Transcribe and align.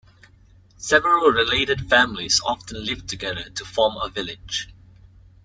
Several 0.77 1.29
related 1.31 1.87
families 1.87 2.41
often 2.43 2.83
live 2.83 3.05
together 3.05 3.47
to 3.51 3.63
form 3.65 3.97
a 4.01 4.09
village. 4.09 4.73